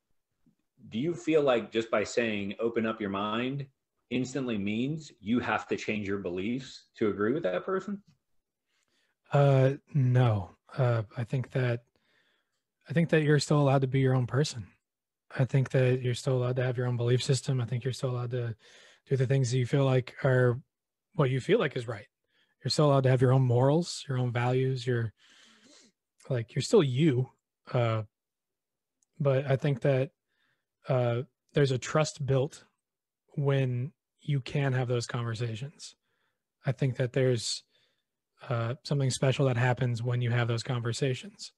do 0.89 0.99
you 0.99 1.13
feel 1.13 1.43
like 1.43 1.71
just 1.71 1.89
by 1.91 2.03
saying 2.03 2.55
open 2.59 2.85
up 2.87 2.99
your 2.99 3.11
mind 3.11 3.67
instantly 4.09 4.57
means 4.57 5.11
you 5.19 5.39
have 5.39 5.67
to 5.67 5.75
change 5.75 6.07
your 6.07 6.17
beliefs 6.17 6.85
to 6.97 7.09
agree 7.09 7.33
with 7.33 7.43
that 7.43 7.65
person? 7.65 8.01
Uh, 9.31 9.73
no. 9.93 10.51
Uh, 10.75 11.03
I 11.15 11.23
think 11.23 11.51
that 11.51 11.83
I 12.89 12.93
think 12.93 13.09
that 13.09 13.21
you're 13.21 13.39
still 13.39 13.61
allowed 13.61 13.81
to 13.81 13.87
be 13.87 13.99
your 13.99 14.15
own 14.15 14.27
person. 14.27 14.65
I 15.37 15.45
think 15.45 15.69
that 15.69 16.01
you're 16.01 16.13
still 16.15 16.37
allowed 16.37 16.55
to 16.55 16.63
have 16.63 16.77
your 16.77 16.87
own 16.87 16.97
belief 16.97 17.21
system. 17.23 17.61
I 17.61 17.65
think 17.65 17.83
you're 17.83 17.93
still 17.93 18.11
allowed 18.11 18.31
to 18.31 18.55
do 19.07 19.17
the 19.17 19.27
things 19.27 19.51
that 19.51 19.57
you 19.57 19.65
feel 19.65 19.85
like 19.85 20.15
are 20.23 20.59
what 21.15 21.29
you 21.29 21.39
feel 21.39 21.59
like 21.59 21.75
is 21.75 21.87
right. 21.87 22.07
You're 22.63 22.71
still 22.71 22.87
allowed 22.87 23.03
to 23.03 23.09
have 23.09 23.21
your 23.21 23.33
own 23.33 23.43
morals, 23.43 24.03
your 24.07 24.17
own 24.17 24.31
values, 24.31 24.85
your 24.85 25.13
like 26.29 26.55
you're 26.55 26.61
still 26.63 26.83
you. 26.83 27.29
Uh, 27.71 28.03
but 29.19 29.45
I 29.45 29.55
think 29.55 29.81
that 29.81 30.11
uh, 30.89 31.21
there's 31.53 31.71
a 31.71 31.77
trust 31.77 32.25
built 32.25 32.65
when 33.35 33.91
you 34.21 34.41
can 34.41 34.73
have 34.73 34.87
those 34.87 35.05
conversations. 35.05 35.95
I 36.65 36.71
think 36.71 36.97
that 36.97 37.13
there's 37.13 37.63
uh, 38.49 38.75
something 38.83 39.11
special 39.11 39.45
that 39.45 39.57
happens 39.57 40.01
when 40.01 40.21
you 40.21 40.31
have 40.31 40.47
those 40.47 40.63
conversations, 40.63 41.51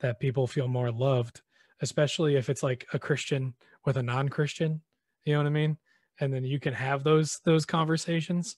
that 0.00 0.20
people 0.20 0.46
feel 0.46 0.68
more 0.68 0.90
loved, 0.90 1.40
especially 1.80 2.36
if 2.36 2.50
it's 2.50 2.62
like 2.62 2.86
a 2.92 2.98
Christian 2.98 3.54
with 3.84 3.96
a 3.96 4.02
non-Christian. 4.02 4.82
You 5.24 5.34
know 5.34 5.40
what 5.40 5.46
I 5.46 5.50
mean? 5.50 5.78
And 6.20 6.32
then 6.32 6.44
you 6.44 6.60
can 6.60 6.74
have 6.74 7.02
those 7.02 7.40
those 7.44 7.64
conversations 7.64 8.56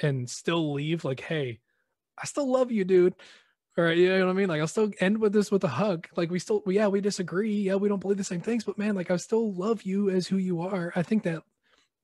and 0.00 0.28
still 0.28 0.72
leave 0.72 1.04
like, 1.04 1.20
hey, 1.20 1.60
I 2.16 2.26
still 2.26 2.50
love 2.50 2.70
you, 2.70 2.84
dude. 2.84 3.14
Right, 3.74 3.96
you 3.96 4.10
know 4.10 4.26
what 4.26 4.32
I 4.32 4.34
mean? 4.34 4.48
Like 4.50 4.60
I'll 4.60 4.66
still 4.66 4.90
end 5.00 5.18
with 5.18 5.32
this 5.32 5.50
with 5.50 5.64
a 5.64 5.68
hug. 5.68 6.06
Like 6.14 6.30
we 6.30 6.38
still, 6.38 6.62
yeah, 6.66 6.88
we 6.88 7.00
disagree. 7.00 7.54
Yeah, 7.54 7.76
we 7.76 7.88
don't 7.88 8.00
believe 8.00 8.18
the 8.18 8.24
same 8.24 8.42
things, 8.42 8.64
but 8.64 8.76
man, 8.76 8.94
like 8.94 9.10
I 9.10 9.16
still 9.16 9.54
love 9.54 9.82
you 9.82 10.10
as 10.10 10.26
who 10.26 10.36
you 10.36 10.60
are. 10.60 10.92
I 10.94 11.02
think 11.02 11.22
that 11.22 11.42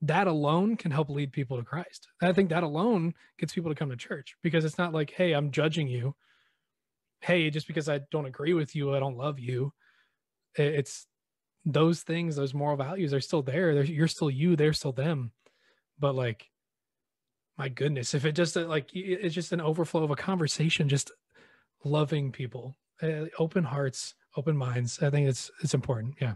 that 0.03 0.27
alone 0.27 0.77
can 0.77 0.91
help 0.91 1.11
lead 1.11 1.33
people 1.33 1.59
to 1.59 1.63
Christ. 1.63 2.09
I 2.23 2.33
think 2.33 2.49
that 2.51 2.63
alone 2.63 3.15
gets 3.39 3.53
people 3.53 3.71
to 3.71 3.75
come 3.75 3.91
to 3.91 3.97
church 3.97 4.37
because 4.43 4.65
it's 4.65 4.79
not 4.79 4.95
like, 4.95 5.11
hey, 5.11 5.33
I'm 5.33 5.51
judging 5.51 5.89
you. 5.89 6.15
Hey, 7.21 7.51
just 7.51 7.67
because 7.67 7.89
I 7.89 8.01
don't 8.11 8.27
agree 8.27 8.55
with 8.55 8.75
you, 8.75 8.95
I 8.95 9.01
don't 9.01 9.19
love 9.19 9.39
you. 9.39 9.73
It's 10.55 11.07
those 11.65 12.03
things, 12.03 12.37
those 12.37 12.55
moral 12.55 12.77
values 12.77 13.13
are 13.13 13.21
still 13.21 13.43
there. 13.43 13.75
They're, 13.75 13.85
you're 13.85 14.09
still 14.09 14.31
you, 14.31 14.57
they're 14.57 14.73
still 14.73 14.93
them. 14.93 15.33
But 15.99 16.15
like, 16.15 16.49
my 17.59 17.69
goodness, 17.69 18.15
if 18.15 18.25
it 18.25 18.33
just 18.33 18.57
uh, 18.57 18.67
like 18.67 18.89
it's 18.95 19.35
just 19.35 19.53
an 19.53 19.61
overflow 19.61 20.05
of 20.05 20.11
a 20.11 20.17
conversation, 20.17 20.89
just 20.89 21.11
loving 21.85 22.31
people, 22.31 22.77
uh, 23.03 23.25
open 23.39 23.65
hearts, 23.65 24.15
open 24.37 24.57
minds. 24.57 25.03
I 25.03 25.11
think 25.11 25.29
it's 25.29 25.51
it's 25.63 25.75
important. 25.75 26.15
Yeah. 26.21 26.35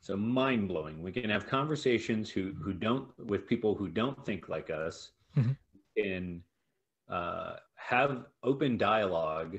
So 0.00 0.16
mind 0.16 0.68
blowing. 0.68 1.00
We 1.00 1.12
can 1.12 1.30
have 1.30 1.46
conversations 1.46 2.28
who 2.28 2.54
who 2.62 2.72
don't 2.72 3.08
with 3.26 3.46
people 3.46 3.74
who 3.74 3.88
don't 3.88 4.24
think 4.26 4.48
like 4.48 4.68
us, 4.68 5.12
mm-hmm. 5.36 5.52
and 5.96 6.42
uh, 7.08 7.56
have 7.76 8.24
open 8.42 8.76
dialogue 8.76 9.58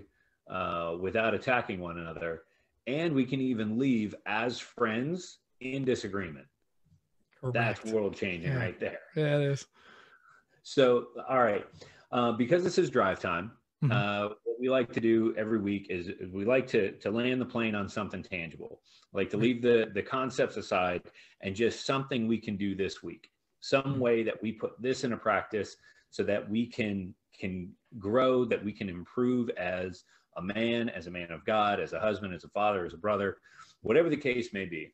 uh, 0.49 0.95
without 0.99 1.33
attacking 1.33 1.79
one 1.79 1.97
another, 1.97 2.43
and 2.87 3.13
we 3.13 3.25
can 3.25 3.39
even 3.39 3.79
leave 3.79 4.13
as 4.25 4.59
friends 4.59 5.39
in 5.61 5.85
disagreement. 5.85 6.47
Correct. 7.53 7.81
That's 7.83 7.93
world 7.93 8.15
changing 8.15 8.51
yeah. 8.51 8.57
right 8.57 8.79
there. 8.79 8.99
Yeah, 9.15 9.37
it 9.37 9.51
is. 9.51 9.65
So, 10.63 11.07
all 11.29 11.39
right, 11.43 11.65
uh, 12.11 12.33
because 12.33 12.63
this 12.63 12.77
is 12.77 12.89
drive 12.89 13.19
time, 13.19 13.51
mm-hmm. 13.83 13.91
uh, 13.91 14.33
what 14.57 14.59
we 14.59 14.69
like 14.69 14.91
to 14.93 14.99
do 14.99 15.33
every 15.37 15.59
week 15.59 15.87
is 15.89 16.09
we 16.33 16.45
like 16.45 16.67
to 16.67 16.91
to 16.93 17.11
land 17.11 17.39
the 17.39 17.45
plane 17.45 17.75
on 17.75 17.87
something 17.87 18.23
tangible 18.23 18.81
like 19.13 19.29
to 19.29 19.37
leave 19.37 19.61
the 19.61 19.89
the 19.93 20.01
concepts 20.01 20.57
aside 20.57 21.01
and 21.41 21.55
just 21.55 21.85
something 21.85 22.27
we 22.27 22.37
can 22.37 22.57
do 22.57 22.75
this 22.75 23.03
week 23.03 23.29
some 23.59 23.83
mm-hmm. 23.83 23.99
way 23.99 24.23
that 24.23 24.41
we 24.41 24.51
put 24.51 24.79
this 24.81 25.03
into 25.03 25.17
practice 25.17 25.75
so 26.09 26.23
that 26.23 26.47
we 26.49 26.65
can 26.65 27.13
can 27.39 27.71
grow 27.99 28.45
that 28.45 28.63
we 28.63 28.71
can 28.71 28.89
improve 28.89 29.49
as 29.51 30.03
a 30.37 30.41
man 30.41 30.89
as 30.89 31.07
a 31.07 31.11
man 31.11 31.31
of 31.31 31.45
god 31.45 31.79
as 31.79 31.93
a 31.93 31.99
husband 31.99 32.33
as 32.33 32.43
a 32.43 32.49
father 32.49 32.85
as 32.85 32.93
a 32.93 32.97
brother 32.97 33.37
whatever 33.81 34.09
the 34.09 34.17
case 34.17 34.53
may 34.53 34.65
be 34.65 34.93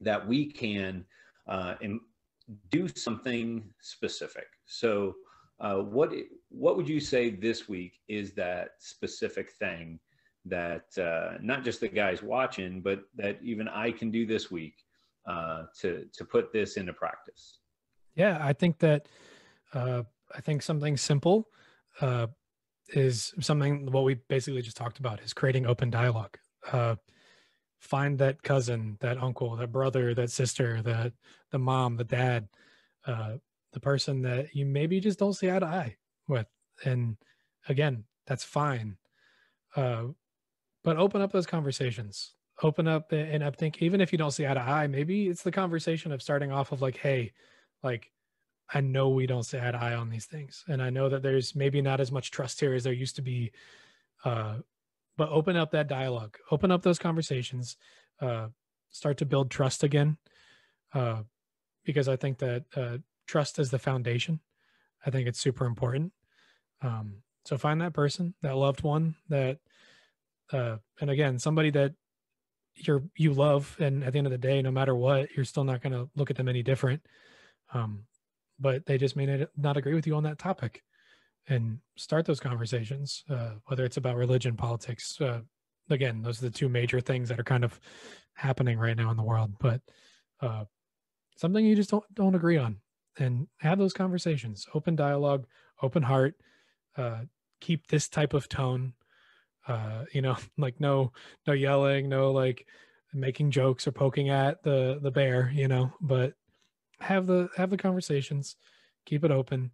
that 0.00 0.26
we 0.26 0.50
can 0.50 1.04
uh, 1.50 1.74
and 1.82 2.00
do 2.70 2.88
something 2.88 3.62
specific 3.80 4.46
so 4.66 5.14
uh, 5.60 5.76
what 5.76 6.12
what 6.48 6.76
would 6.76 6.88
you 6.88 7.00
say 7.00 7.30
this 7.30 7.68
week 7.68 7.98
is 8.08 8.32
that 8.32 8.70
specific 8.78 9.52
thing 9.52 10.00
that 10.46 10.86
uh, 10.98 11.36
not 11.42 11.64
just 11.64 11.80
the 11.80 11.88
guys 11.88 12.22
watching, 12.22 12.80
but 12.80 13.00
that 13.14 13.38
even 13.42 13.68
I 13.68 13.92
can 13.92 14.10
do 14.10 14.24
this 14.26 14.50
week 14.50 14.74
uh, 15.26 15.64
to 15.80 16.06
to 16.14 16.24
put 16.24 16.52
this 16.52 16.76
into 16.76 16.92
practice? 16.94 17.58
Yeah, 18.14 18.38
I 18.40 18.54
think 18.54 18.78
that 18.78 19.06
uh, 19.74 20.04
I 20.34 20.40
think 20.40 20.62
something 20.62 20.96
simple 20.96 21.48
uh, 22.00 22.28
is 22.94 23.34
something 23.40 23.92
what 23.92 24.04
we 24.04 24.14
basically 24.14 24.62
just 24.62 24.78
talked 24.78 24.98
about 24.98 25.20
is 25.20 25.34
creating 25.34 25.66
open 25.66 25.90
dialogue. 25.90 26.38
Find 27.80 28.18
that 28.18 28.42
cousin, 28.42 28.96
that 29.00 29.18
uncle, 29.18 29.56
that 29.56 29.72
brother, 29.72 30.14
that 30.14 30.30
sister, 30.30 30.82
that 30.82 31.12
the 31.50 31.58
mom, 31.58 31.96
the 31.96 32.04
dad, 32.04 32.48
uh, 33.06 33.34
the 33.72 33.80
person 33.80 34.22
that 34.22 34.54
you 34.54 34.66
maybe 34.66 35.00
just 35.00 35.18
don't 35.18 35.34
see 35.34 35.50
eye 35.50 35.58
to 35.58 35.66
eye 35.66 35.96
with, 36.28 36.46
and 36.84 37.16
again, 37.68 38.04
that's 38.26 38.44
fine. 38.44 38.96
Uh, 39.74 40.04
but 40.84 40.96
open 40.96 41.20
up 41.20 41.32
those 41.32 41.46
conversations. 41.46 42.34
Open 42.62 42.86
up 42.86 43.10
and 43.12 43.42
i 43.42 43.50
think 43.50 43.80
even 43.80 44.02
if 44.02 44.12
you 44.12 44.18
don't 44.18 44.32
see 44.32 44.46
eye 44.46 44.52
to 44.52 44.60
eye 44.60 44.86
maybe 44.86 45.28
it's 45.28 45.42
the 45.42 45.50
conversation 45.50 46.12
of 46.12 46.20
starting 46.20 46.52
off 46.52 46.72
of 46.72 46.82
like 46.82 46.98
hey 46.98 47.32
like 47.82 48.10
i 48.74 48.82
know 48.82 49.08
we 49.08 49.26
don't 49.26 49.44
see 49.44 49.58
eye 49.58 49.70
to 49.70 49.82
eye 49.82 49.94
on 49.94 50.10
these 50.10 50.26
things. 50.26 50.62
And 50.68 50.82
i 50.82 50.90
know 50.90 51.08
that 51.08 51.22
there's 51.22 51.54
maybe 51.54 51.80
not 51.80 52.00
as 52.00 52.12
much 52.12 52.30
trust 52.30 52.60
here 52.60 52.74
as 52.74 52.84
there 52.84 52.92
used 52.92 53.16
to 53.16 53.22
be 53.22 53.50
uh 54.26 54.56
but 55.16 55.28
open 55.30 55.56
up 55.56 55.70
that 55.70 55.88
dialogue 55.88 56.36
open 56.50 56.70
up 56.70 56.82
those 56.82 56.98
conversations 56.98 57.76
uh 58.20 58.48
start 58.90 59.16
to 59.16 59.26
build 59.26 59.50
trust 59.50 59.82
again 59.82 60.16
uh 60.94 61.22
because 61.84 62.08
i 62.08 62.16
think 62.16 62.38
that 62.38 62.64
uh 62.76 62.98
trust 63.30 63.60
is 63.60 63.70
the 63.70 63.78
foundation. 63.78 64.40
I 65.06 65.10
think 65.10 65.28
it's 65.28 65.38
super 65.38 65.64
important. 65.64 66.12
Um 66.82 67.22
so 67.44 67.56
find 67.56 67.80
that 67.80 67.94
person 67.94 68.34
that 68.42 68.56
loved 68.56 68.82
one 68.82 69.14
that 69.28 69.58
uh, 70.52 70.78
and 71.00 71.10
again, 71.10 71.38
somebody 71.38 71.70
that 71.70 71.94
you're 72.74 73.04
you 73.16 73.32
love, 73.32 73.76
and 73.78 74.02
at 74.02 74.12
the 74.12 74.18
end 74.18 74.26
of 74.26 74.32
the 74.32 74.38
day, 74.38 74.60
no 74.62 74.72
matter 74.72 74.96
what, 74.96 75.28
you're 75.36 75.44
still 75.44 75.62
not 75.62 75.80
going 75.80 75.92
to 75.92 76.10
look 76.16 76.28
at 76.28 76.36
them 76.36 76.48
any 76.48 76.64
different. 76.64 77.06
Um, 77.72 78.02
but 78.58 78.84
they 78.84 78.98
just 78.98 79.14
may 79.14 79.46
not 79.56 79.76
agree 79.76 79.94
with 79.94 80.08
you 80.08 80.16
on 80.16 80.24
that 80.24 80.40
topic, 80.40 80.82
and 81.50 81.78
start 81.96 82.24
those 82.24 82.40
conversations, 82.40 83.24
uh, 83.28 83.50
whether 83.66 83.84
it's 83.84 83.98
about 83.98 84.16
religion, 84.16 84.56
politics. 84.56 85.20
Uh, 85.20 85.40
again, 85.90 86.22
those 86.22 86.38
are 86.38 86.46
the 86.46 86.50
two 86.50 86.68
major 86.68 87.00
things 87.00 87.28
that 87.28 87.38
are 87.38 87.44
kind 87.44 87.64
of 87.64 87.78
happening 88.34 88.78
right 88.78 88.96
now 88.96 89.10
in 89.10 89.16
the 89.16 89.22
world. 89.22 89.52
But 89.60 89.82
uh, 90.40 90.64
something 91.36 91.66
you 91.66 91.76
just 91.76 91.90
don't 91.90 92.04
don't 92.14 92.34
agree 92.34 92.56
on, 92.56 92.78
and 93.18 93.48
have 93.58 93.78
those 93.78 93.92
conversations, 93.92 94.66
open 94.74 94.96
dialogue, 94.96 95.46
open 95.82 96.02
heart. 96.02 96.36
Uh, 96.96 97.20
keep 97.60 97.86
this 97.88 98.08
type 98.08 98.32
of 98.32 98.48
tone 98.48 98.94
uh 99.68 100.04
you 100.12 100.22
know 100.22 100.36
like 100.58 100.80
no 100.80 101.12
no 101.46 101.52
yelling 101.52 102.08
no 102.08 102.30
like 102.32 102.66
making 103.12 103.50
jokes 103.50 103.86
or 103.86 103.92
poking 103.92 104.30
at 104.30 104.62
the 104.62 104.98
the 105.02 105.10
bear 105.10 105.50
you 105.54 105.68
know 105.68 105.92
but 106.00 106.34
have 107.00 107.26
the 107.26 107.48
have 107.56 107.70
the 107.70 107.76
conversations 107.76 108.56
keep 109.04 109.24
it 109.24 109.30
open 109.30 109.70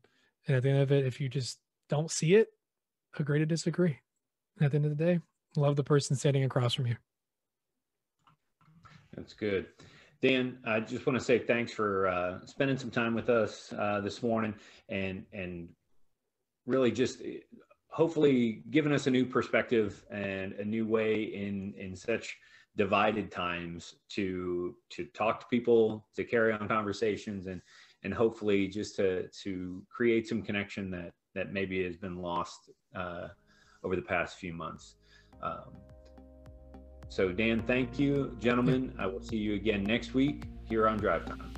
and 0.47 0.57
at 0.57 0.63
the 0.63 0.71
end 0.71 0.81
of 0.81 0.93
it 0.93 1.07
if 1.07 1.21
you 1.21 1.29
just 1.29 1.59
don't 1.89 2.11
see 2.11 2.35
it 2.35 2.49
agree 3.19 3.39
to 3.39 3.47
disagree. 3.47 3.99
At 4.61 4.71
the 4.71 4.77
end 4.77 4.87
of 4.87 4.97
the 4.97 5.05
day 5.05 5.21
love 5.57 5.77
the 5.77 5.85
person 5.85 6.17
standing 6.17 6.45
across 6.45 6.75
from 6.75 6.87
you. 6.87 6.97
That's 9.15 9.33
good. 9.33 9.67
Dan, 10.23 10.59
I 10.65 10.81
just 10.81 11.07
want 11.07 11.19
to 11.19 11.25
say 11.25 11.39
thanks 11.39 11.73
for 11.73 12.09
uh, 12.09 12.45
spending 12.47 12.77
some 12.77 12.91
time 12.91 13.15
with 13.15 13.29
us 13.29 13.73
uh, 13.79 14.01
this 14.01 14.23
morning 14.23 14.55
and 14.89 15.25
and 15.33 15.69
really 16.67 16.91
just 16.91 17.23
hopefully 17.89 18.63
giving 18.71 18.93
us 18.93 19.07
a 19.07 19.11
new 19.11 19.25
perspective 19.25 20.05
and 20.11 20.53
a 20.55 20.65
new 20.65 20.87
way 20.87 21.23
in 21.23 21.75
in 21.79 21.95
such 21.95 22.37
divided 22.77 23.31
times 23.31 23.97
to 24.11 24.75
to 24.91 25.05
talk 25.07 25.41
to 25.41 25.47
people, 25.47 26.07
to 26.15 26.25
carry 26.25 26.53
on 26.53 26.69
conversations, 26.69 27.47
and 27.47 27.61
and 28.03 28.13
hopefully 28.13 28.69
just 28.69 28.97
to 28.97 29.29
to 29.29 29.83
create 29.89 30.29
some 30.29 30.43
connection 30.43 30.91
that 30.91 31.13
that 31.37 31.53
maybe 31.53 31.85
has 31.85 31.97
been 31.97 32.17
lost 32.17 32.71
uh, 32.95 33.29
over 33.85 33.95
the 33.95 34.03
past 34.03 34.39
few 34.39 34.53
months. 34.53 34.97
Um, 35.43 35.71
so, 37.09 37.31
Dan, 37.31 37.63
thank 37.63 37.99
you, 37.99 38.37
gentlemen. 38.41 38.93
I 38.99 39.07
will 39.07 39.23
see 39.23 39.37
you 39.37 39.55
again 39.55 39.85
next 39.85 40.15
week 40.15 40.45
here 40.69 40.89
on 40.89 40.97
Drive 40.99 41.25
Time. 41.27 41.56